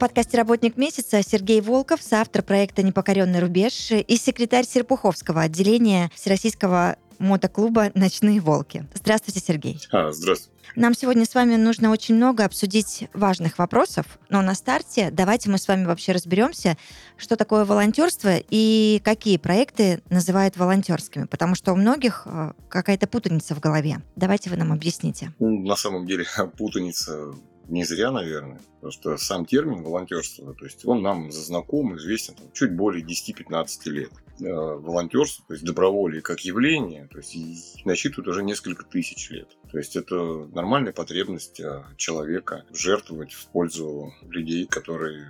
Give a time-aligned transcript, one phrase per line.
[0.00, 7.90] Подкасте «Работник месяца» Сергей Волков, соавтор проекта «Непокоренный рубеж» и секретарь Серпуховского отделения Всероссийского мотоклуба
[7.94, 8.88] «Ночные волки».
[8.94, 9.78] Здравствуйте, Сергей.
[9.92, 10.58] А, здравствуйте.
[10.74, 15.58] Нам сегодня с вами нужно очень много обсудить важных вопросов, но на старте давайте мы
[15.58, 16.78] с вами вообще разберемся,
[17.18, 23.54] что такое волонтерство и какие проекты называют волонтерскими, потому что у многих э, какая-то путаница
[23.54, 24.00] в голове.
[24.16, 25.34] Давайте вы нам объясните.
[25.40, 26.24] Ну, на самом деле
[26.56, 27.34] путаница
[27.70, 32.50] не зря, наверное, потому что сам термин волонтерство, то есть он нам знаком, известен там,
[32.52, 34.10] чуть более 10-15 лет.
[34.40, 39.48] Э, волонтерство, то есть доброволие как явление, то есть насчитывает уже несколько тысяч лет.
[39.70, 45.28] То есть это нормальная потребность э, человека жертвовать в пользу людей, которые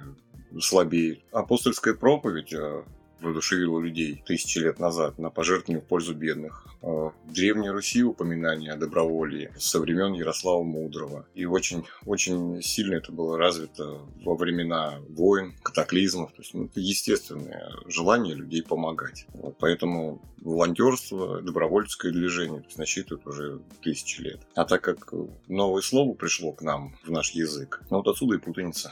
[0.61, 1.21] слабеют.
[1.33, 2.85] Апостольская проповедь э,
[3.21, 6.67] воодушевило людей тысячи лет назад на пожертвование в пользу бедных.
[6.83, 11.27] А, в Древней Руси упоминание о доброволии со времен Ярослава Мудрого.
[11.35, 16.33] И очень, очень сильно это было развито во времена войн, катаклизмов.
[16.33, 19.27] То есть ну, это естественное желание людей помогать.
[19.35, 24.41] Вот, поэтому волонтерство, добровольческое движение насчитывает уже тысячи лет.
[24.55, 25.13] А так как
[25.49, 28.91] новое слово пришло к нам в наш язык, ну вот отсюда и путаница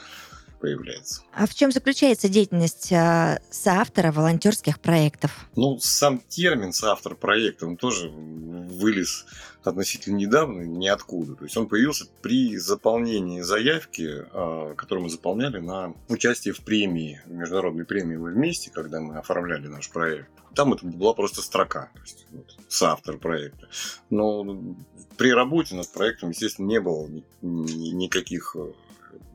[0.59, 1.21] появляется.
[1.33, 5.31] А в чем заключается деятельность э, соавтора волонтерских проектов?
[5.55, 9.25] Ну, сам термин соавтор проекта, он тоже вылез
[9.63, 11.35] относительно недавно, ниоткуда.
[11.35, 17.21] То есть он появился при заполнении заявки, э, которую мы заполняли на участие в премии,
[17.25, 20.29] в международной премии «Мы вместе», когда мы оформляли наш проект.
[20.55, 23.67] Там это была просто строка, то есть вот, соавтор проекта.
[24.09, 24.75] Но
[25.17, 28.71] при работе над проектом, естественно, не было ни, ни, никаких э,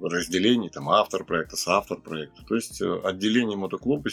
[0.00, 2.44] разделений, там автор проекта, соавтор проекта.
[2.46, 4.10] То есть э, отделение мотоклуба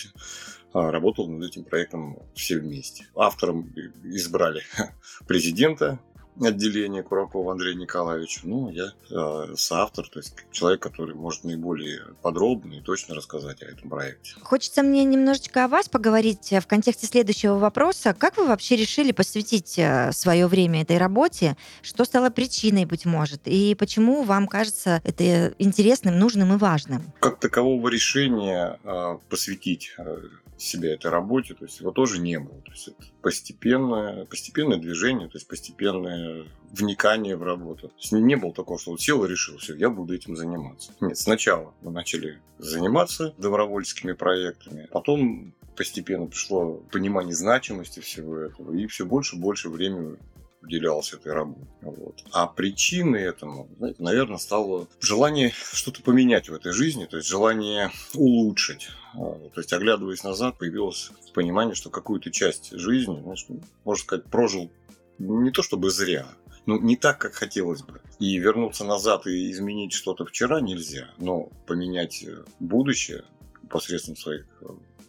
[0.73, 3.07] работал над этим проектом все вместе.
[3.15, 3.73] Автором
[4.03, 4.61] избрали
[5.27, 5.99] президента
[6.39, 8.41] отделения Куракова Андрея Николаевича.
[8.43, 13.65] Ну, я э, соавтор, то есть человек, который может наиболее подробно и точно рассказать о
[13.65, 14.33] этом проекте.
[14.41, 18.15] Хочется мне немножечко о вас поговорить в контексте следующего вопроса.
[18.17, 21.57] Как вы вообще решили посвятить э, свое время этой работе?
[21.81, 23.41] Что стало причиной, быть может?
[23.45, 27.03] И почему вам кажется это интересным, нужным и важным?
[27.19, 30.17] Как такового решения э, посвятить э,
[30.61, 32.61] себя этой работе, то есть его тоже не было.
[32.61, 37.89] То есть это постепенное, постепенное движение, то есть постепенное вникание в работу.
[37.89, 40.93] То есть не было такого, что вот сел и решил, все, я буду этим заниматься.
[41.01, 48.87] Нет, сначала мы начали заниматься добровольческими проектами, потом постепенно пришло понимание значимости всего этого, и
[48.87, 50.17] все больше и больше времени
[50.61, 51.67] уделялся этой работе.
[51.81, 52.23] Вот.
[52.31, 57.91] А причиной этому, знаете, наверное, стало желание что-то поменять в этой жизни, то есть желание
[58.13, 58.89] улучшить.
[59.13, 63.45] А, то есть, оглядываясь назад, появилось понимание, что какую-то часть жизни, знаешь,
[63.83, 64.71] можно сказать, прожил
[65.17, 66.27] не то чтобы зря,
[66.65, 68.01] ну, не так, как хотелось бы.
[68.19, 72.25] И вернуться назад и изменить что-то вчера нельзя, но поменять
[72.59, 73.23] будущее
[73.69, 74.45] посредством своих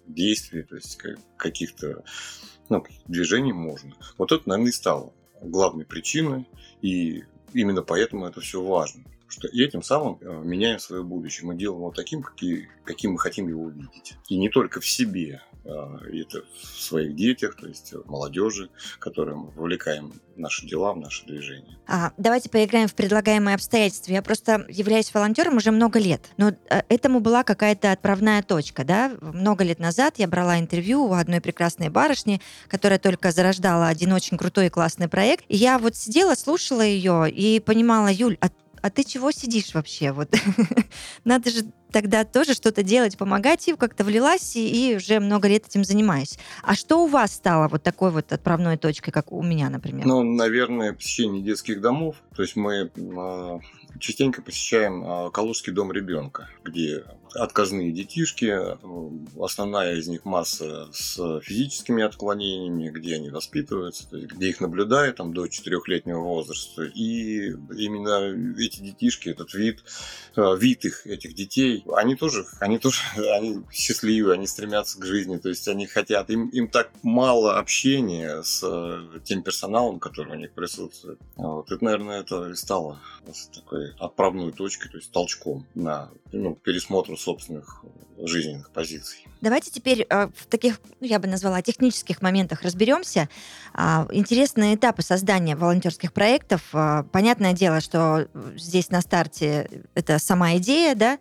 [0.06, 0.98] действий, то есть
[1.36, 2.04] каких-то
[2.68, 3.92] ну, движений можно.
[4.18, 6.48] Вот это, наверное, и стало главной причиной,
[6.80, 9.04] и именно поэтому это все важно.
[9.28, 11.46] Что и этим самым э, меняем свое будущее.
[11.46, 14.14] Мы делаем его таким, какие, каким мы хотим его увидеть.
[14.28, 18.68] И не только в себе, а, это в своих детях, то есть в молодежи,
[18.98, 21.78] которые мы вовлекаем наши дела, в наши движения.
[21.86, 24.12] А, давайте поиграем в предлагаемые обстоятельства.
[24.12, 29.12] Я просто являюсь волонтером уже много лет, но э, этому была какая-то отправная точка, да?
[29.20, 34.38] Много лет назад я брала интервью у одной прекрасной барышни, которая только зарождала один очень
[34.38, 35.44] крутой и классный проект.
[35.48, 38.48] И я вот сидела, слушала ее и понимала, Юль, а
[38.82, 40.10] а ты чего сидишь вообще?
[40.10, 40.34] Вот
[41.24, 45.66] надо же тогда тоже что-то делать, помогать, и как-то влилась, и, и уже много лет
[45.66, 46.38] этим занимаюсь.
[46.62, 50.06] А что у вас стало вот такой вот отправной точкой, как у меня, например?
[50.06, 52.16] Ну, наверное, посещение детских домов.
[52.34, 53.58] То есть мы э,
[53.98, 58.54] частенько посещаем э, Калужский дом ребенка, где отказные детишки,
[59.42, 65.16] основная из них масса с физическими отклонениями, где они воспитываются, то есть где их наблюдают
[65.16, 66.82] там, до 4-летнего возраста.
[66.82, 69.82] И именно эти детишки, этот вид,
[70.36, 73.00] э, вид их, этих детей, они тоже, они тоже
[73.34, 78.42] они счастливы, они стремятся к жизни, то есть они хотят, им, им так мало общения
[78.42, 78.62] с
[79.24, 81.18] тем персоналом, который у них присутствует.
[81.36, 81.70] Вот.
[81.70, 83.00] Это, наверное, это и стало
[83.54, 87.84] такой отправной точкой, то есть толчком на ну, пересмотр собственных
[88.18, 89.26] жизненных позиций.
[89.40, 93.28] Давайте теперь э, в таких, ну, я бы назвала, технических моментах разберемся.
[93.74, 96.62] Э, интересные этапы создания волонтерских проектов.
[96.72, 101.18] Э, понятное дело, что здесь на старте это сама идея, да?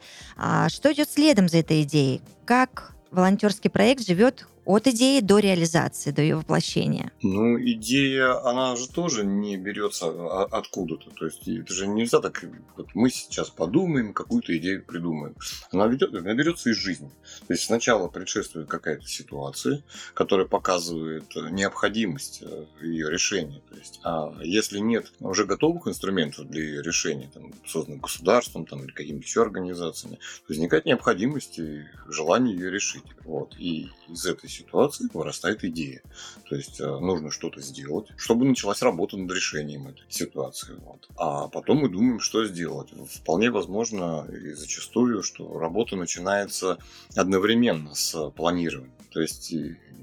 [0.53, 2.21] А что идет следом за этой идеей?
[2.43, 7.11] Как волонтерский проект живет от идеи до реализации, до ее воплощения?
[7.21, 10.07] Ну, идея, она же тоже не берется
[10.45, 11.09] откуда-то.
[11.11, 12.43] То есть это же нельзя так,
[12.77, 15.35] вот мы сейчас подумаем, какую-то идею придумаем.
[15.71, 17.11] Она, ведет, она берется из жизни.
[17.47, 19.83] То есть сначала предшествует какая-то ситуация,
[20.13, 23.61] которая показывает необходимость э, ее решения.
[23.69, 28.83] То есть, а если нет уже готовых инструментов для ее решения, там, созданных государством там,
[28.83, 33.03] или какими-то еще организациями, возникает необходимость и желание ее решить.
[33.25, 33.55] Вот.
[33.57, 36.01] И из этой ситуации вырастает идея.
[36.49, 40.75] То есть э, нужно что-то сделать, чтобы началась работа над решением этой ситуации.
[40.79, 41.07] Вот.
[41.17, 42.89] А потом мы думаем, что сделать.
[43.09, 46.77] Вполне возможно и зачастую, что работа начинается
[47.15, 48.93] одновременно с планированием.
[49.11, 49.53] То есть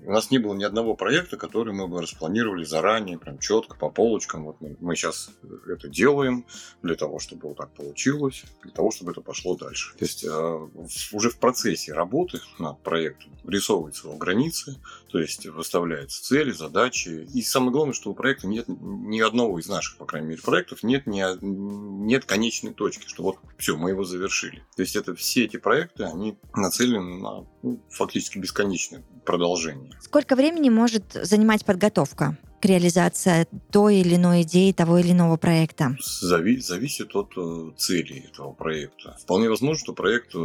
[0.09, 3.91] у нас не было ни одного проекта, который мы бы распланировали заранее, прям четко, по
[3.91, 4.45] полочкам.
[4.45, 5.31] Вот мы, мы сейчас
[5.69, 6.47] это делаем
[6.83, 9.95] для того, чтобы вот так получилось, для того, чтобы это пошло дальше.
[9.99, 10.69] То есть э,
[11.13, 14.77] уже в процессе работы над проектом рисовываются его границы,
[15.09, 17.27] то есть выставляются цели, задачи.
[17.35, 20.83] И самое главное, что у проекта нет ни одного из наших, по крайней мере, проектов,
[20.83, 24.63] нет, ни, нет конечной точки, что вот все, мы его завершили.
[24.77, 29.93] То есть это все эти проекты, они нацелены на ну, фактически бесконечное продолжение.
[30.01, 32.37] Сколько времени может занимать подготовка?
[32.61, 35.97] К реализации той или иной идеи, того или иного проекта?
[36.01, 39.17] Зави зависит от э, цели этого проекта.
[39.21, 40.39] Вполне возможно, что проект э,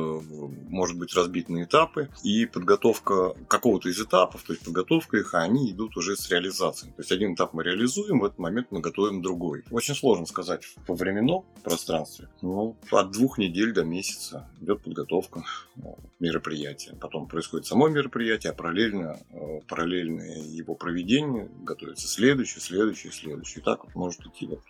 [0.69, 5.71] может быть разбит на этапы, и подготовка какого-то из этапов, то есть подготовка их, они
[5.71, 6.91] идут уже с реализацией.
[6.93, 9.63] То есть один этап мы реализуем, в этот момент мы готовим другой.
[9.71, 15.43] Очень сложно сказать по временном пространстве, но от двух недель до месяца идет подготовка
[15.77, 15.81] э,
[16.19, 16.95] мероприятия.
[16.99, 19.19] Потом происходит само мероприятие, а параллельно,
[19.67, 23.59] параллельно его проведение готовится появляется следующий, следующий, следующий.
[23.59, 24.61] И так вот может идти вот,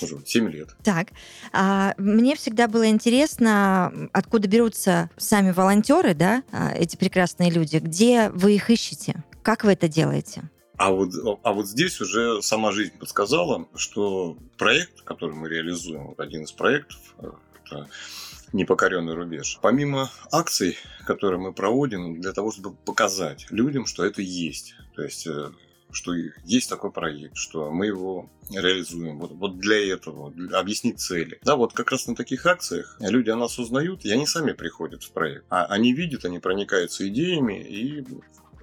[0.00, 0.68] может быть, 7 лет.
[0.82, 1.08] Так,
[1.52, 8.30] а, мне всегда было интересно, откуда берутся сами волонтеры, да, а, эти прекрасные люди, где
[8.30, 10.50] вы их ищете, как вы это делаете?
[10.76, 11.10] А вот,
[11.44, 16.52] а вот здесь уже сама жизнь подсказала, что проект, который мы реализуем, вот один из
[16.52, 17.30] проектов, э,
[17.64, 17.88] это
[18.52, 19.58] непокоренный рубеж.
[19.62, 24.74] Помимо акций, которые мы проводим для того, чтобы показать людям, что это есть.
[24.96, 25.50] То есть э,
[25.94, 26.12] что
[26.44, 31.38] есть такой проект, что мы его реализуем вот, вот для этого, для, объяснить цели.
[31.42, 35.02] Да, вот как раз на таких акциях люди о нас узнают, и они сами приходят
[35.02, 35.44] в проект.
[35.48, 38.04] А они видят, они проникаются идеями и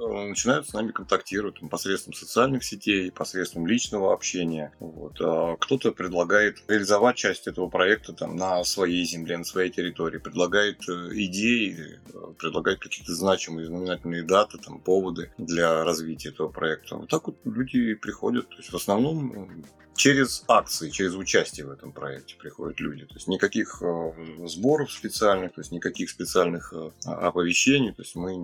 [0.07, 4.73] начинают с нами контактировать посредством социальных сетей, посредством личного общения.
[4.79, 5.19] Вот.
[5.21, 10.87] А кто-то предлагает реализовать часть этого проекта там, на своей земле, на своей территории, предлагает
[10.89, 16.97] э, идеи, э, предлагает какие-то значимые знаменательные даты, там, поводы для развития этого проекта.
[16.97, 18.49] Вот так вот люди приходят.
[18.49, 19.63] То есть в основном
[19.95, 23.05] через акции, через участие в этом проекте приходят люди.
[23.05, 24.11] То есть никаких э,
[24.47, 28.35] сборов специальных, то есть никаких специальных э, оповещений, то есть мы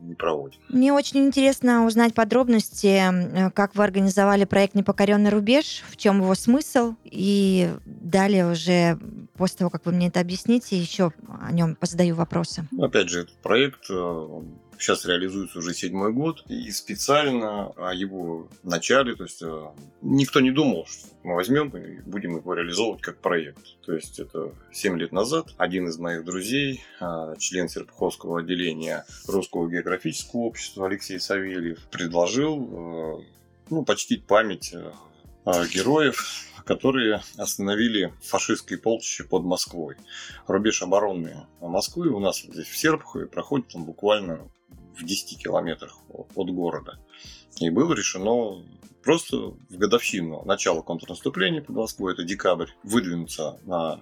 [0.00, 0.60] не проводим.
[0.68, 6.34] Мне очень интересно узнать подробности, э, как вы организовали проект «Непокоренный рубеж», в чем его
[6.34, 8.98] смысл, и далее уже
[9.36, 12.66] после того, как вы мне это объясните, еще о нем позадаю вопросы.
[12.78, 13.90] Опять же, этот проект
[14.80, 19.66] сейчас реализуется уже седьмой год, и специально о его начале, то есть э,
[20.02, 23.80] никто не думал, что мы возьмем и будем его реализовывать как проект.
[23.84, 29.68] То есть это 7 лет назад один из моих друзей, э, член Серпуховского отделения Русского
[29.68, 33.24] географического общества Алексей Савельев, предложил э,
[33.70, 34.74] ну, почтить память
[35.44, 39.96] героев, которые остановили фашистские полчища под Москвой.
[40.46, 44.50] Рубеж обороны Москвы у нас здесь в Серпухове проходит там буквально
[44.96, 46.98] в 10 километрах от города.
[47.58, 48.64] И было решено
[49.02, 54.00] просто в годовщину начала контрнаступления под Москвой, это декабрь, выдвинуться на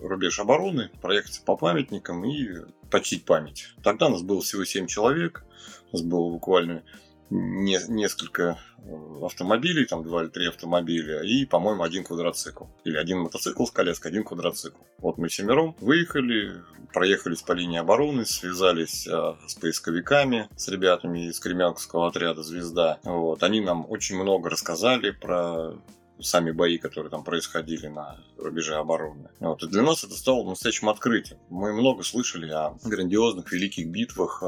[0.00, 3.68] рубеж обороны, проехаться по памятникам и почтить память.
[3.82, 5.44] Тогда нас было всего 7 человек,
[5.92, 6.82] у нас было буквально
[7.30, 12.64] не, несколько э, автомобилей, там два или три автомобиля, и, по-моему, один квадроцикл.
[12.84, 14.78] Или один мотоцикл с коляской, один квадроцикл.
[14.98, 21.38] Вот мы семером выехали, проехались по линии обороны, связались а, с поисковиками, с ребятами из
[21.38, 22.98] Кремянского отряда «Звезда».
[23.04, 23.42] Вот.
[23.42, 25.74] Они нам очень много рассказали про
[26.20, 29.28] сами бои, которые там происходили на рубеже обороны.
[29.40, 29.62] Вот.
[29.62, 31.38] И для нас это стало настоящим открытием.
[31.48, 34.46] Мы много слышали о грандиозных великих битвах э,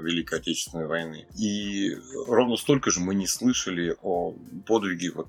[0.00, 1.26] Великой Отечественной войны.
[1.36, 1.96] И
[2.26, 4.34] ровно столько же мы не слышали о
[4.66, 5.28] подвиге вот,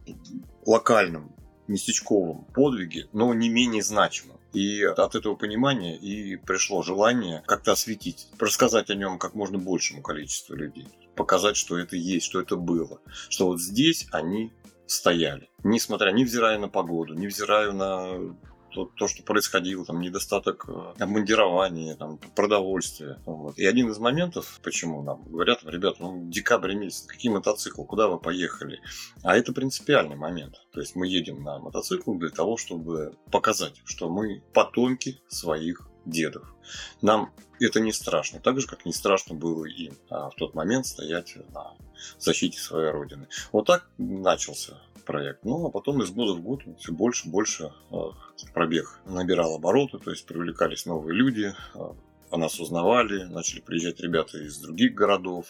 [0.65, 1.35] локальном,
[1.67, 4.39] местечковом подвиге, но не менее значимом.
[4.53, 10.01] И от этого понимания и пришло желание как-то осветить, рассказать о нем как можно большему
[10.01, 14.51] количеству людей, показать, что это есть, что это было, что вот здесь они
[14.89, 15.49] стояли.
[15.63, 18.35] Несмотря, невзирая на погоду, невзирая на
[18.71, 23.19] то, то, что происходило, там, недостаток э, обмундирования, там, продовольствия.
[23.25, 23.57] Вот.
[23.57, 28.19] И один из моментов, почему нам говорят, ребята, ну, декабрь месяц, какие мотоциклы, куда вы
[28.19, 28.79] поехали?
[29.23, 30.55] А это принципиальный момент.
[30.71, 36.53] То есть мы едем на мотоцикл для того, чтобы показать, что мы потомки своих дедов.
[37.01, 40.85] Нам это не страшно, так же, как не страшно было им а в тот момент
[40.85, 41.75] стоять на
[42.17, 43.27] защите своей родины.
[43.51, 45.43] Вот так начался проект.
[45.43, 48.11] Ну, а потом из года в год все больше и больше а,
[48.53, 51.95] пробег набирал обороты, то есть привлекались новые люди, а,
[52.29, 55.47] о нас узнавали, начали приезжать ребята из других городов.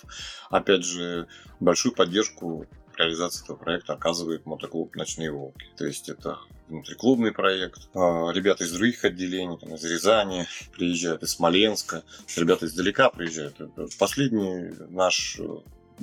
[0.50, 1.28] Опять же,
[1.60, 5.66] большую поддержку реализации этого проекта оказывает мотоклуб «Ночные волки».
[5.76, 6.40] То есть это
[6.70, 7.90] внутриклубный проект.
[7.94, 12.04] А, ребята из других отделений, там, из Рязани приезжают, из Смоленска.
[12.36, 13.56] Ребята издалека приезжают.
[13.98, 15.44] Последний наш э,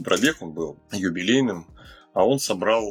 [0.03, 1.67] пробег, он был юбилейным
[2.17, 2.83] а он собрал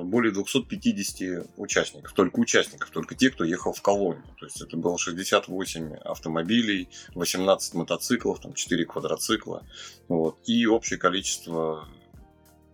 [0.00, 4.24] э, более 250 участников, только участников, только те, кто ехал в колонию.
[4.38, 9.62] То есть это было 68 автомобилей, 18 мотоциклов, там 4 квадроцикла.
[10.08, 11.86] Вот, и общее количество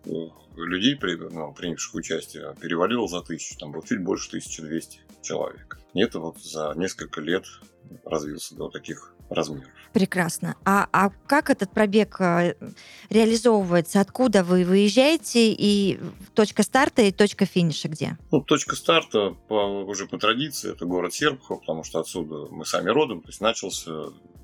[0.05, 0.99] людей,
[1.31, 3.57] ну, принявших участие, перевалило за тысячу.
[3.57, 5.79] Там было чуть больше 1200 человек.
[5.93, 7.45] И это вот за несколько лет
[8.05, 9.69] развился до таких размеров.
[9.93, 10.55] Прекрасно.
[10.65, 12.55] А, а как этот пробег э,
[13.09, 14.01] реализовывается?
[14.01, 15.99] Откуда вы выезжаете и
[16.33, 18.17] точка старта и точка финиша где?
[18.31, 22.89] Ну, точка старта по, уже по традиции это город Серпухов, потому что отсюда мы сами
[22.89, 23.91] родом, то есть начался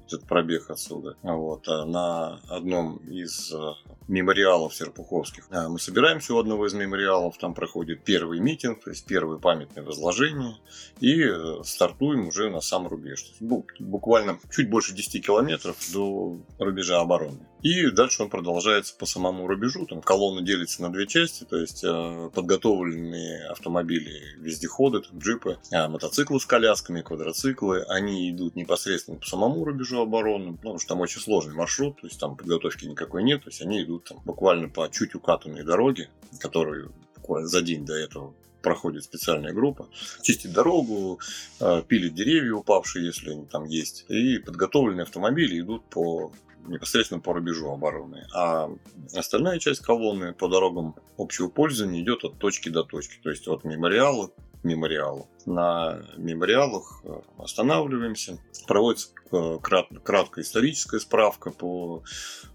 [0.06, 1.18] этот пробег отсюда.
[1.24, 1.68] Вот.
[1.68, 3.74] А на одном из э,
[4.10, 9.06] мемориалов серпуховских э, мы собираемся у одного из мемориалов, там проходит первый митинг, то есть
[9.06, 10.58] первое памятное возложение,
[11.00, 11.26] и
[11.64, 13.26] стартуем уже на сам рубеж.
[13.40, 17.40] Буквально чуть больше 10 километров до рубежа обороны.
[17.62, 19.86] И дальше он продолжается по самому рубежу.
[19.86, 25.88] Там колонна делится на две части, то есть э, подготовленные автомобили, вездеходы, там, джипы, э,
[25.88, 27.84] мотоциклы с колясками, квадроциклы.
[27.90, 32.20] Они идут непосредственно по самому рубежу обороны, потому что там очень сложный маршрут, то есть
[32.20, 33.44] там подготовки никакой нет.
[33.44, 37.94] То есть они идут там, буквально по чуть укатанной дороге, которые буквально за день до
[37.94, 39.88] этого проходит специальная группа,
[40.22, 41.20] чистит дорогу,
[41.60, 46.32] э, пилит деревья упавшие, если они там есть, и подготовленные автомобили идут по
[46.68, 48.28] непосредственно по рубежу обороны.
[48.34, 48.70] А
[49.16, 53.64] остальная часть колонны по дорогам общего пользования идет от точки до точки, то есть от
[53.64, 54.32] мемориала
[54.64, 55.28] мемориалу.
[55.46, 62.04] На мемориалах э, останавливаемся, проводится э, краткая историческая справка по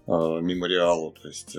[0.07, 1.57] мемориалу, то есть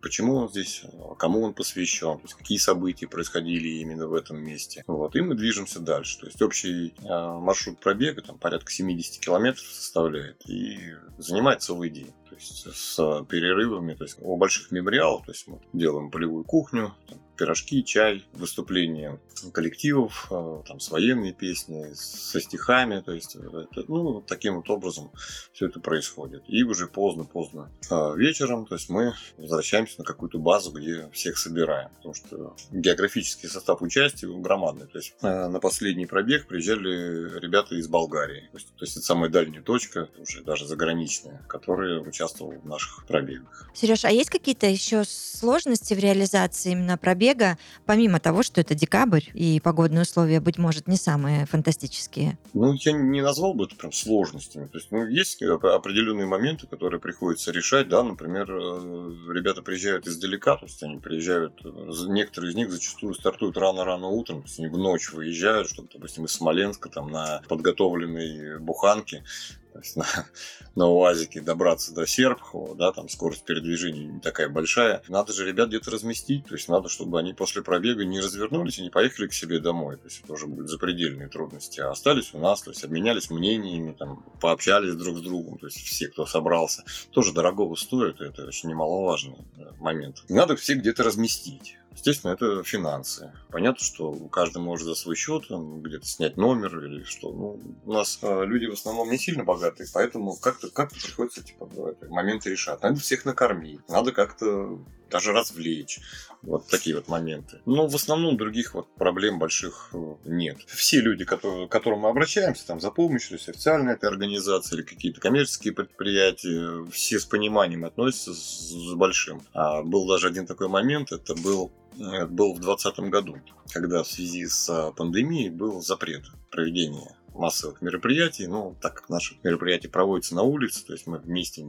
[0.00, 0.84] почему он здесь,
[1.18, 4.84] кому он посвящен, то есть какие события происходили именно в этом месте.
[4.86, 6.20] Вот, и мы движемся дальше.
[6.20, 10.78] То есть общий э, маршрут пробега там порядка 70 километров составляет и
[11.18, 12.12] занимает целый день.
[12.28, 16.94] То есть с перерывами, то есть у больших мемориалов, то есть мы делаем полевую кухню,
[17.08, 19.18] там, пирожки, чай, выступления
[19.52, 25.12] коллективов, э, там, с военной песни, со стихами, то есть это, ну, таким вот образом
[25.52, 26.42] все это происходит.
[26.48, 31.90] И уже поздно-поздно э, вечером, то есть мы возвращаемся на какую-то базу, где всех собираем,
[31.96, 34.88] потому что географический состав участия громадный.
[34.88, 39.06] То есть э, на последний пробег приезжали ребята из Болгарии, то есть, то есть это
[39.06, 43.70] самая дальняя точка, уже даже заграничная, которая участвовала в наших пробегах.
[43.74, 47.27] Сереж, а есть какие-то еще сложности в реализации именно пробега?
[47.28, 52.38] Забега, помимо того, что это декабрь и погодные условия, быть может, не самые фантастические?
[52.54, 54.66] Ну, я не назвал бы это прям сложностями.
[54.66, 60.56] То есть, ну, есть определенные моменты, которые приходится решать, да, например, э, ребята приезжают издалека,
[60.56, 61.68] то есть они приезжают, э,
[62.08, 66.24] некоторые из них зачастую стартуют рано-рано утром, то есть они в ночь выезжают, чтобы, допустим,
[66.24, 69.24] из Смоленска там на подготовленной буханке
[69.72, 70.06] то есть на,
[70.74, 75.02] на УАЗике добраться до Серпхова, да, там скорость передвижения не такая большая.
[75.08, 78.82] Надо же ребят где-то разместить, то есть надо, чтобы они после пробега не развернулись и
[78.82, 79.96] не поехали к себе домой.
[79.96, 81.80] То есть это уже будут запредельные трудности.
[81.80, 85.78] А остались у нас, то есть обменялись мнениями, там, пообщались друг с другом, то есть
[85.78, 86.84] все, кто собрался.
[87.10, 89.38] Тоже дорогого стоит, это очень немаловажный
[89.78, 90.24] момент.
[90.28, 91.76] Надо всех где-то разместить.
[91.98, 93.32] Естественно, это финансы.
[93.50, 97.32] Понятно, что каждый может за свой счет где-то снять номер или что.
[97.32, 101.68] Ну, у нас э, люди в основном не сильно богатые, поэтому как-то как приходится типа,
[102.08, 102.80] моменты решать.
[102.82, 104.78] Надо всех накормить, надо как-то
[105.10, 105.98] даже развлечь.
[106.42, 107.60] Вот такие вот моменты.
[107.66, 110.58] Но в основном других вот проблем больших э, нет.
[110.68, 114.76] Все люди, которые, к которым мы обращаемся там, за помощью, то есть официальная эта организация
[114.76, 119.42] или какие-то коммерческие предприятия, все с пониманием относятся с, с большим.
[119.52, 123.36] А был даже один такой момент, это был был в 2020 году,
[123.72, 128.46] когда в связи с пандемией был запрет проведения массовых мероприятий.
[128.46, 131.66] Ну, так как наши мероприятия проводятся на улице, то есть мы вместе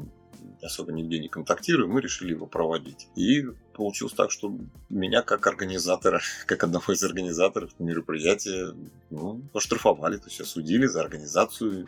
[0.62, 3.08] особо нигде не контактируем, мы решили его проводить.
[3.16, 4.58] И получилось так, что
[4.90, 8.74] меня как организатора, как одного из организаторов мероприятия,
[9.10, 11.88] ну, оштрафовали, то есть осудили за организацию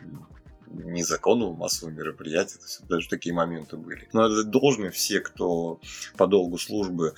[0.72, 2.58] незаконного массового мероприятия.
[2.58, 4.08] То есть даже такие моменты были.
[4.12, 5.80] Но это должны все, кто
[6.16, 7.14] по долгу службы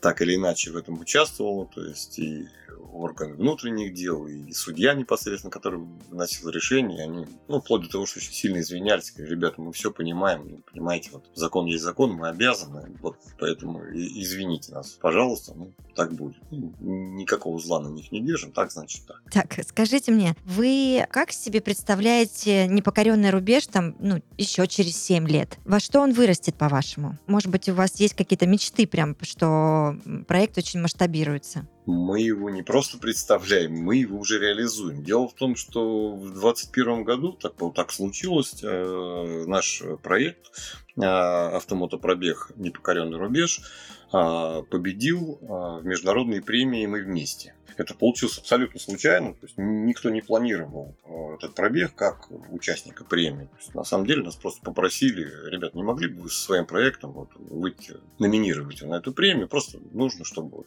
[0.00, 2.48] так или иначе в этом участвовал, то есть и
[2.92, 8.18] органы внутренних дел, и судья непосредственно, который выносил решение, они, ну, вплоть до того, что
[8.18, 12.28] очень сильно извинялись, говорили, ребята, мы все понимаем, ну, понимаете, вот закон есть закон, мы
[12.28, 16.36] обязаны, вот поэтому извините нас, пожалуйста, ну, так будет.
[16.50, 19.20] Ну, никакого зла на них не держим, так значит так.
[19.30, 25.58] Так, скажите мне, вы как себе представляете непокоренный рубеж там, ну, еще через 7 лет?
[25.66, 27.18] Во что он вырастет, по-вашему?
[27.26, 29.94] Может быть, у вас есть какие-то мечты прям, что
[30.26, 31.66] проект очень масштабируется?
[31.86, 35.02] мы его не просто представляем, мы его уже реализуем.
[35.02, 40.52] Дело в том, что в 2021 году так, так случилось, э, наш проект
[40.96, 42.52] э, «Автомотопробег.
[42.56, 43.62] Непокоренный рубеж»
[44.10, 45.46] победил э,
[45.80, 47.54] в международной премии «Мы вместе».
[47.80, 53.46] Это получилось абсолютно случайно, то есть никто не планировал э, этот пробег как участника премии.
[53.46, 56.66] То есть, на самом деле нас просто попросили, ребят, не могли бы вы со своим
[56.66, 60.66] проектом вот, выйти, номинировать на эту премию, просто нужно, чтобы вот,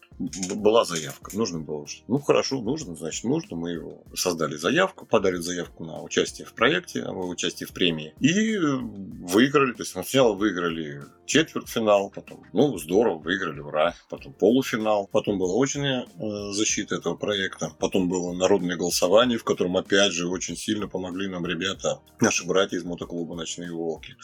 [0.58, 1.38] была заявка.
[1.38, 3.58] Нужно было, что, ну хорошо, нужно, значит нужно.
[3.58, 8.58] Мы его создали заявку, подали заявку на участие в проекте, в участие в премии и
[8.58, 9.74] выиграли.
[9.74, 13.93] То есть сначала выиграли четвертьфинал, потом, ну, здорово, выиграли, ура.
[14.10, 19.76] Потом полуфинал, потом была очная э, защита этого проекта, потом было народное голосование, в котором,
[19.76, 24.16] опять же, очень сильно помогли нам ребята, наши братья из мотоклуба «Ночные волки».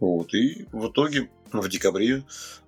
[0.00, 2.24] Вот, и в итоге в декабре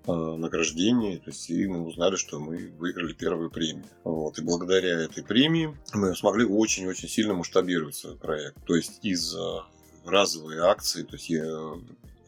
[0.07, 3.87] э, награждение, то есть и мы узнали, что мы выиграли первую премию.
[4.05, 8.57] Вот, и благодаря этой премии мы смогли очень-очень сильно масштабировать свой проект.
[8.67, 9.35] То есть из
[10.05, 11.45] разовые акции, то есть я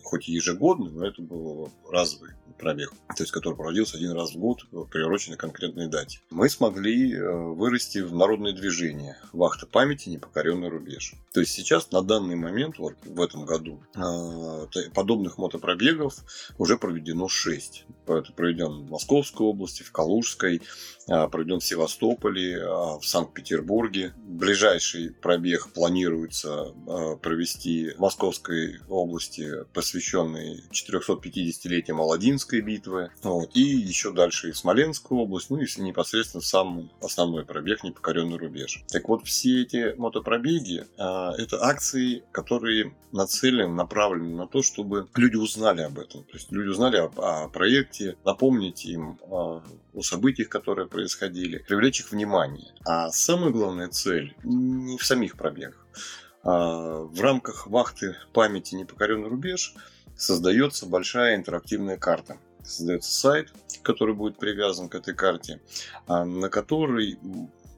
[0.02, 4.38] хоть и ежегодный, но это был разовый пробег, то есть который проводился один раз в
[4.38, 6.20] год, приуроченный к конкретной дате.
[6.30, 10.08] Мы смогли э, вырасти в народное движение «Вахта памяти.
[10.08, 11.14] Непокоренный рубеж».
[11.32, 16.14] То есть сейчас, на данный момент, вот в этом году, э, подобных мотопробегов
[16.58, 17.84] уже проведено 6.
[18.06, 20.62] Это проведен в Московской области, в Калужской,
[21.08, 24.14] э, проведен в Севастополе, в Санкт-Петербурге.
[24.16, 26.72] Ближайший пробег планируется
[27.22, 35.20] провести в Московской области, посвященный 450-летию Аладдинской Курской битвы, вот, и еще дальше и Смоленскую
[35.20, 38.84] область, ну и непосредственно сам основной пробег «Непокоренный рубеж».
[38.88, 45.34] Так вот, все эти мотопробеги а, это акции, которые нацелены, направлены на то, чтобы люди
[45.34, 46.22] узнали об этом.
[46.22, 51.98] То есть люди узнали о, о проекте, напомнить им о, о событиях, которые происходили, привлечь
[51.98, 52.72] их внимание.
[52.84, 55.84] А самая главная цель не в самих пробегах.
[56.44, 59.74] А в рамках вахты памяти «Непокоренный рубеж»
[60.16, 62.38] создается большая интерактивная карта.
[62.64, 63.52] Создается сайт,
[63.82, 65.60] который будет привязан к этой карте,
[66.06, 67.18] а, на который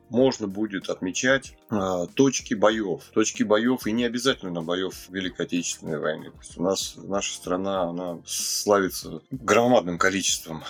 [0.08, 3.02] можно будет отмечать э, точки боев.
[3.12, 6.30] Точки боев и не обязательно боев Великой Отечественной войны.
[6.30, 10.62] То есть у нас наша страна она славится громадным количеством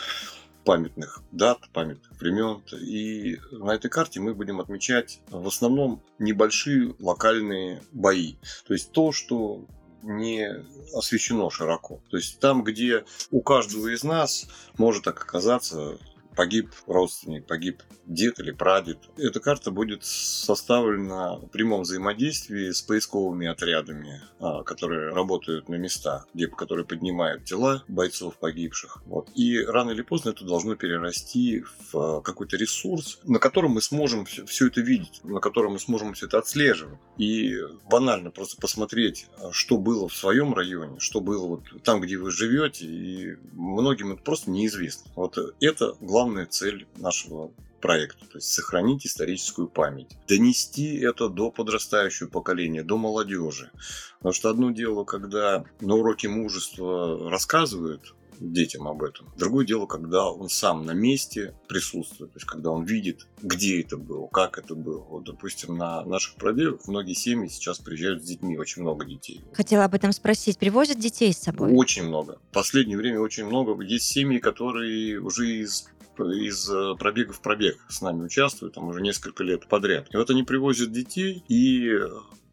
[0.65, 2.63] памятных дат, памятных времен.
[2.81, 8.35] И на этой карте мы будем отмечать в основном небольшие локальные бои.
[8.67, 9.65] То есть то, что
[10.03, 12.01] не освещено широко.
[12.11, 15.99] То есть там, где у каждого из нас может так оказаться
[16.39, 18.99] погиб родственник, погиб дед или прадед.
[19.17, 26.29] Эта карта будет составлена в прямом взаимодействии с поисковыми отрядами, а, которые работают на местах,
[26.33, 29.03] где, которые поднимают тела бойцов погибших.
[29.07, 29.31] Вот.
[29.35, 34.25] И рано или поздно это должно перерасти в а, какой-то ресурс, на котором мы сможем
[34.25, 37.01] все это видеть, на котором мы сможем все это отслеживать.
[37.17, 37.57] И
[37.91, 42.31] банально просто посмотреть, а, что было в своем районе, что было вот там, где вы
[42.31, 45.11] живете, и многим это просто неизвестно.
[45.17, 51.51] Вот это главное главная цель нашего проекта, то есть сохранить историческую память, донести это до
[51.51, 53.71] подрастающего поколения, до молодежи.
[54.19, 59.27] Потому что одно дело, когда на уроке мужества рассказывают детям об этом.
[59.37, 63.97] Другое дело, когда он сам на месте присутствует, то есть когда он видит, где это
[63.97, 65.01] было, как это было.
[65.09, 69.41] Вот, допустим, на наших пробегах многие семьи сейчас приезжают с детьми, очень много детей.
[69.55, 70.59] Хотела об этом спросить.
[70.59, 71.73] Привозят детей с собой?
[71.73, 72.39] Очень много.
[72.51, 73.81] В последнее время очень много.
[73.83, 75.89] Есть семьи, которые уже из
[76.21, 80.07] из э, пробега в пробег с нами участвуют, там уже несколько лет подряд.
[80.11, 82.01] И вот они привозят детей, и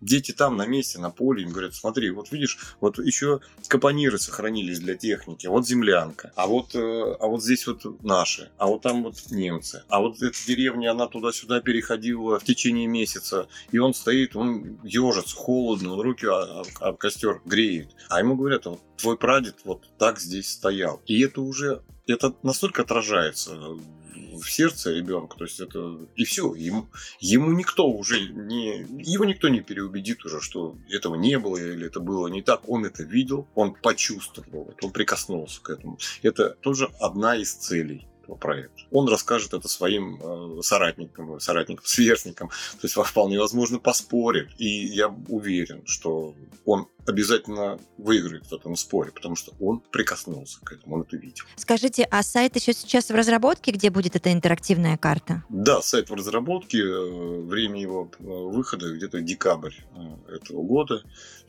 [0.06, 4.80] дети там на месте, на поле, им говорят, смотри, вот видишь, вот еще капониры сохранились
[4.80, 9.04] для техники, вот землянка, а вот, э, а вот здесь вот наши, а вот там
[9.04, 14.36] вот немцы, а вот эта деревня, она туда-сюда переходила в течение месяца, и он стоит,
[14.36, 17.90] он ежится, холодно, он руки об, об костер греет.
[18.10, 21.02] А ему говорят, вот твой прадед вот так здесь стоял.
[21.06, 23.58] И это уже, это настолько отражается
[24.40, 26.88] в сердце ребенка, то есть это и все, ему,
[27.20, 32.00] ему никто уже не, его никто не переубедит уже, что этого не было или это
[32.00, 36.00] было не так, он это видел, он почувствовал, он прикоснулся к этому.
[36.22, 38.82] Это тоже одна из целей этого проекта.
[38.92, 42.50] Он расскажет это своим э, соратникам, соратникам, сверстникам.
[42.50, 44.50] То есть вполне возможно поспорит.
[44.58, 50.74] И я уверен, что он обязательно выиграет в этом споре, потому что он прикоснулся к
[50.74, 51.46] этому, он это видел.
[51.56, 55.44] Скажите, а сайт еще сейчас в разработке, где будет эта интерактивная карта?
[55.50, 61.04] Да, сайт в разработке, э, время его э, выхода где-то декабрь э, этого года.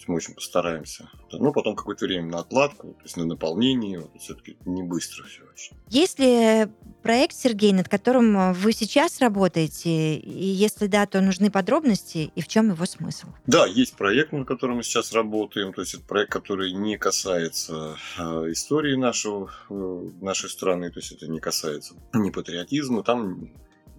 [0.06, 1.10] Мы очень постараемся.
[1.32, 4.08] Ну, потом какое-то время на отладку, то есть на наполнение.
[4.20, 5.76] Все-таки не быстро все очень.
[5.88, 6.68] Есть ли
[7.06, 10.16] проект, Сергей, над которым вы сейчас работаете?
[10.16, 13.28] И если да, то нужны подробности и в чем его смысл?
[13.46, 15.72] Да, есть проект, над которым мы сейчас работаем работаем.
[15.72, 21.12] То есть это проект, который не касается э, истории нашего, э, нашей страны, то есть
[21.12, 23.02] это не касается ни патриотизма.
[23.02, 23.50] Там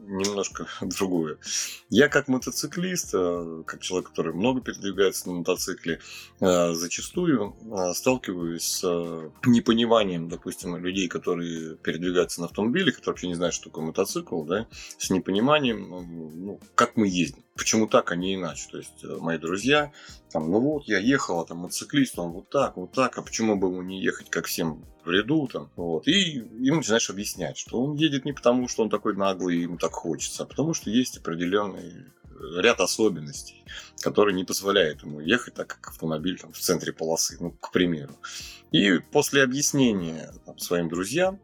[0.07, 1.37] немножко другое.
[1.89, 5.99] Я как мотоциклист, э, как человек, который много передвигается на мотоцикле,
[6.39, 13.35] э, зачастую э, сталкиваюсь с непониманием, допустим, людей, которые передвигаются на автомобиле, которые вообще не
[13.35, 14.67] знают, что такое мотоцикл, да,
[14.97, 17.43] с непониманием, ну, как мы ездим.
[17.57, 18.67] Почему так, а не иначе?
[18.71, 19.91] То есть мои друзья,
[20.31, 23.55] там, ну вот, я ехал, а там мотоциклист, он вот так, вот так, а почему
[23.55, 26.07] бы ему не ехать, как всем в ряду, там, вот.
[26.07, 29.77] И ему начинаешь объяснять, что он едет не потому, что он такой наглый, и ему
[29.77, 32.05] так хочется, а потому что есть определенный
[32.59, 33.63] ряд особенностей,
[34.01, 38.15] которые не позволяют ему ехать так, как автомобиль там, в центре полосы, ну, к примеру.
[38.71, 41.39] И после объяснения там, своим друзьям,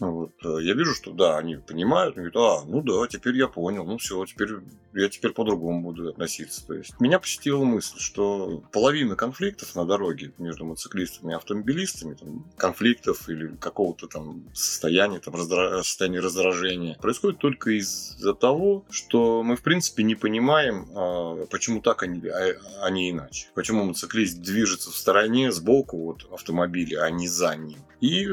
[0.00, 0.32] вот.
[0.44, 3.84] Э, я вижу, что да, они понимают, они говорят, а, ну да, теперь я понял,
[3.84, 4.50] ну все, теперь
[4.92, 6.66] я теперь по-другому буду относиться.
[6.66, 12.44] То есть меня посетила мысль, что половина конфликтов на дороге между мотоциклистами и автомобилистами, там,
[12.56, 15.82] конфликтов или какого-то там состояния, там, раздра...
[15.82, 22.02] состояния раздражения, происходит только из-за того, что мы, в принципе, не понимаем, а, почему так,
[22.02, 23.48] а не, а, а не иначе.
[23.54, 27.78] Почему мотоциклист движется в стороне, сбоку от автомобиля, а не за ним.
[28.00, 28.26] И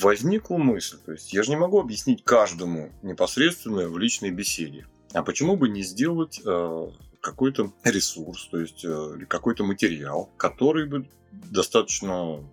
[0.00, 4.86] возникла мысль, то есть я же не могу объяснить каждому непосредственно в личной беседе.
[5.12, 11.08] А почему бы не сделать э, какой-то ресурс, то есть э, какой-то материал, который бы
[11.32, 12.44] достаточно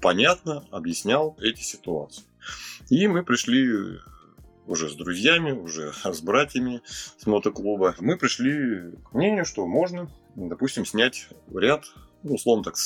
[0.00, 2.24] понятно объяснял эти ситуации.
[2.88, 3.98] И мы пришли
[4.66, 6.82] уже с друзьями, уже с братьями
[7.18, 11.84] с мотоклуба, мы пришли к мнению, что можно, допустим, снять ряд,
[12.22, 12.76] ну, условно так,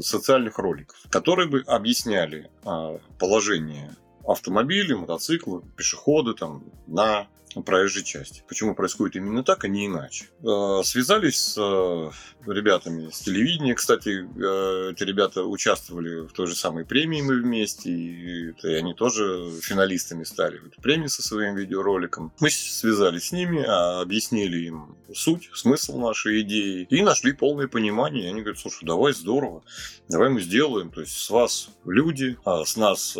[0.00, 3.94] социальных роликов, которые бы объясняли а, положение
[4.26, 7.26] автомобиля, мотоцикла, пешехода там, на
[7.60, 8.42] проезжей части.
[8.48, 10.26] Почему происходит именно так, а не иначе.
[10.42, 12.10] Э, связались с э,
[12.50, 13.74] ребятами с телевидения.
[13.74, 19.50] Кстати, э, эти ребята участвовали в той же самой премии мы вместе, и они тоже
[19.60, 22.32] финалистами стали в этой премии со своим видеороликом.
[22.40, 28.24] Мы связались с ними, а, объяснили им суть, смысл нашей идеи и нашли полное понимание.
[28.24, 29.62] И они говорят, слушай, давай здорово,
[30.08, 30.90] давай мы сделаем.
[30.90, 33.16] То есть с вас люди, а с нас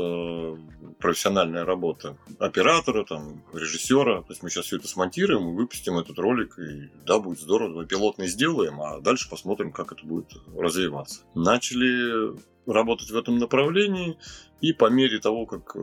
[0.99, 6.58] профессиональная работа оператора, там, режиссера, то есть мы сейчас все это смонтируем, выпустим этот ролик,
[6.58, 11.22] и да, будет здорово, мы пилотный сделаем, а дальше посмотрим, как это будет развиваться.
[11.35, 14.18] Начали работать в этом направлении,
[14.61, 15.76] и по мере того, как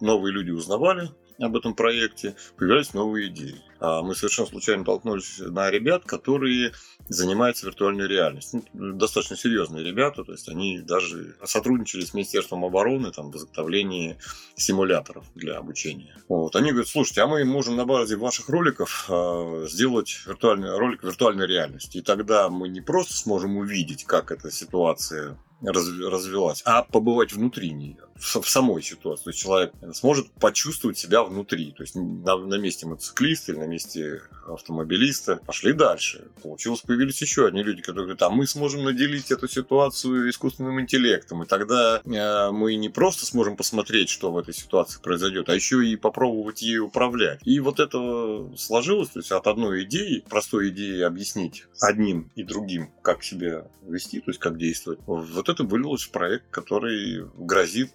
[0.00, 1.10] новые люди узнавали
[1.40, 3.62] об этом проекте, появлялись новые идеи.
[3.80, 6.72] А мы совершенно случайно толкнулись на ребят, которые
[7.08, 8.62] занимаются виртуальной реальностью.
[8.74, 14.18] Ну, достаточно серьезные ребята, то есть они даже сотрудничали с Министерством обороны там, в изготовлении
[14.54, 16.14] симуляторов для обучения.
[16.28, 16.54] Вот.
[16.56, 21.46] Они говорят, слушайте, а мы можем на базе ваших роликов э, сделать виртуальный ролик виртуальной
[21.46, 21.98] реальности.
[21.98, 27.96] И тогда мы не просто сможем увидеть, как эта ситуация развелась, а побывать внутри нее,
[28.14, 29.24] в, в самой ситуации.
[29.24, 31.72] То есть человек сможет почувствовать себя внутри.
[31.72, 36.28] То есть на, на месте мотоциклиста или на месте автомобилиста пошли дальше.
[36.42, 41.42] Получилось, появились еще одни люди, которые говорят, а мы сможем наделить эту ситуацию искусственным интеллектом.
[41.42, 45.86] И тогда э, мы не просто сможем посмотреть, что в этой ситуации произойдет, а еще
[45.86, 47.40] и попробовать ей управлять.
[47.44, 52.90] И вот это сложилось, то есть от одной идеи, простой идеи объяснить одним и другим,
[53.02, 55.00] как себя вести, то есть как действовать.
[55.06, 57.92] В это вылилось в проект, который грозит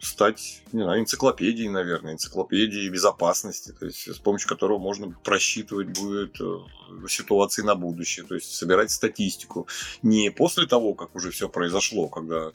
[0.00, 6.40] стать, не знаю, энциклопедией, наверное, энциклопедией безопасности, то есть с помощью которого можно просчитывать будет
[6.40, 9.66] э, ситуации на будущее, то есть собирать статистику.
[10.02, 12.52] Не после того, как уже все произошло, когда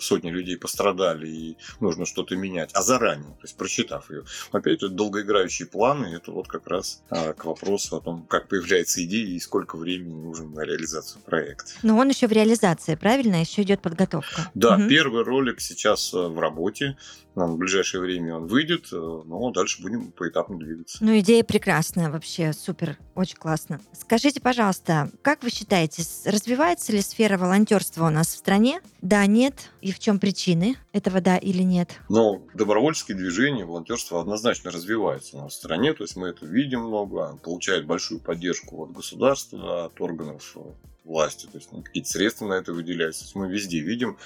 [0.00, 4.24] сотни людей пострадали и нужно что-то менять, а заранее, то есть просчитав ее.
[4.52, 9.04] Опять это долгоиграющие планы, это вот как раз э, к вопросу о том, как появляется
[9.04, 11.72] идея и сколько времени нужно на реализацию проекта.
[11.82, 13.40] Но он еще в реализации, правильно?
[13.40, 14.50] Еще идет подготовка.
[14.54, 14.88] Да, угу.
[14.88, 16.96] первый ролик сейчас э, в работе.
[17.36, 21.04] Нам в ближайшее время он выйдет, э, но дальше будем поэтапно двигаться.
[21.04, 23.78] Ну, идея прекрасная, вообще супер, очень классно.
[23.92, 28.80] Скажите, пожалуйста, как вы считаете, развивается ли сфера волонтерства у нас в стране?
[29.02, 29.70] Да, нет?
[29.82, 31.90] И в чем причины этого да или нет?
[32.08, 36.86] Ну, добровольческие движения, волонтерство однозначно развивается у нас в стране, то есть мы это видим
[36.86, 40.60] много, получает большую поддержку от государства, от органов э,
[41.06, 43.20] власти, то есть ну, какие-то средства на это выделяются.
[43.20, 44.16] То есть мы везде видим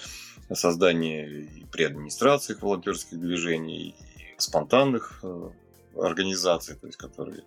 [0.55, 3.95] создание при администрациях волонтерских движений, и
[4.39, 5.51] спонтанных э,
[5.97, 7.43] организаций, то есть которые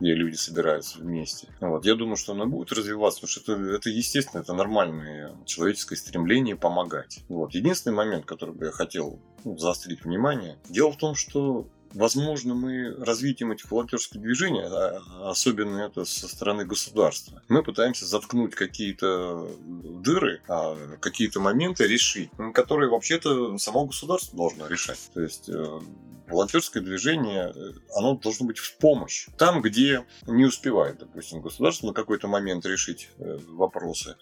[0.00, 1.48] где люди собираются вместе.
[1.60, 1.84] Вот.
[1.86, 6.56] Я думаю, что она будет развиваться, потому что это, это естественно, это нормальное человеческое стремление
[6.56, 7.20] помогать.
[7.28, 7.54] Вот.
[7.54, 12.94] Единственный момент, который бы я хотел ну, заострить внимание, дело в том, что возможно, мы
[13.04, 20.42] развитием этих волонтерских движений, а особенно это со стороны государства, мы пытаемся заткнуть какие-то дыры,
[20.48, 25.00] а какие-то моменты решить, которые вообще-то само государство должно решать.
[25.14, 25.80] То есть э,
[26.28, 29.28] волонтерское движение, э, оно должно быть в помощь.
[29.38, 34.16] Там, где не успевает, допустим, государство на какой-то момент решить э, вопросы.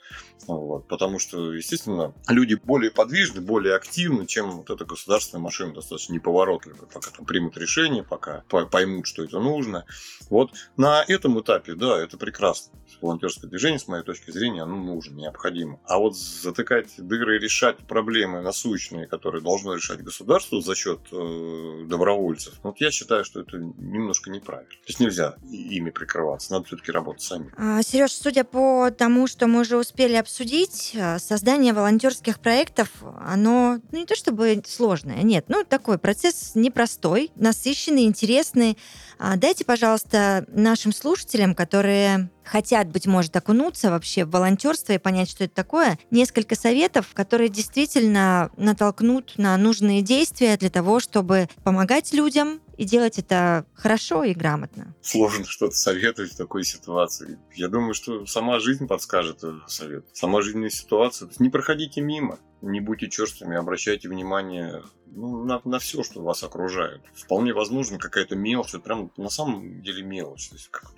[0.46, 0.88] Вот.
[0.88, 6.86] Потому что, естественно, люди более подвижны, более активны, чем вот эта государственная машина достаточно неповоротливая,
[6.86, 9.86] пока там примут решение, пока поймут, что это нужно.
[10.30, 12.78] Вот на этом этапе, да, это прекрасно.
[13.04, 15.78] Волонтерское движение, с моей точки зрения, оно нужно, необходимо.
[15.84, 21.84] А вот затыкать дыры и решать проблемы насущные, которые должно решать государство за счет э,
[21.86, 22.54] добровольцев.
[22.62, 24.70] Вот я считаю, что это немножко неправильно.
[24.70, 27.52] То есть нельзя ими прикрываться, надо все-таки работать сами.
[27.58, 32.88] А, Сереж, судя по тому, что мы уже успели обсудить, а, создание волонтерских проектов,
[33.20, 38.78] оно ну, не то чтобы сложное, нет, ну такой процесс непростой, насыщенный, интересный.
[39.18, 45.30] А, дайте, пожалуйста, нашим слушателям, которые хотят, быть может, окунуться вообще в волонтерство и понять,
[45.30, 52.12] что это такое, несколько советов, которые действительно натолкнут на нужные действия для того, чтобы помогать
[52.12, 54.94] людям, и делать это хорошо и грамотно.
[55.00, 57.38] Сложно что-то советовать в такой ситуации.
[57.54, 60.06] Я думаю, что сама жизнь подскажет совет.
[60.12, 61.28] Сама жизненная ситуация.
[61.38, 64.82] Не проходите мимо, не будьте черствыми, обращайте внимание
[65.14, 67.02] ну, на, на все, что вас окружает.
[67.14, 70.48] Вполне возможно, какая-то мелочь, прям на самом деле мелочь.
[70.48, 70.92] То есть, как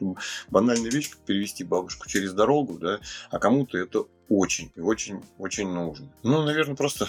[0.49, 3.01] банальная вещь, как перевести бабушку через дорогу, да,
[3.31, 6.09] а кому-то это очень и очень, очень нужно.
[6.23, 7.07] Ну, наверное, просто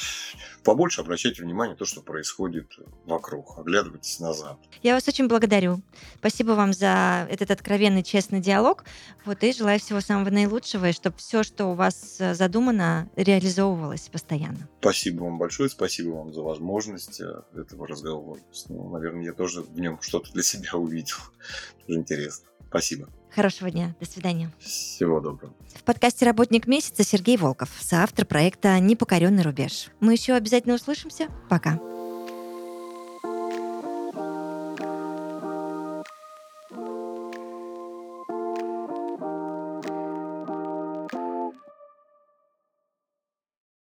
[0.63, 2.67] побольше обращайте внимание на то, что происходит
[3.06, 3.58] вокруг.
[3.58, 4.58] Оглядывайтесь назад.
[4.84, 5.82] Я вас очень благодарю.
[6.20, 8.84] Спасибо вам за этот откровенный, честный диалог.
[9.26, 14.70] Вот и желаю всего самого наилучшего, и чтобы все, что у вас задумано, реализовывалось постоянно.
[14.80, 18.39] Спасибо вам большое, спасибо вам за возможность э, этого разговора.
[18.69, 21.17] Ну, наверное, я тоже в нем что-то для себя увидел.
[21.88, 22.47] Тоже интересно.
[22.69, 23.10] Спасибо.
[23.33, 23.95] Хорошего дня.
[23.99, 24.51] До свидания.
[24.60, 25.53] Всего доброго.
[25.75, 29.89] В подкасте «Работник месяца» Сергей Волков, соавтор проекта «Непокоренный рубеж».
[29.99, 31.27] Мы еще обязательно услышимся.
[31.49, 31.79] Пока.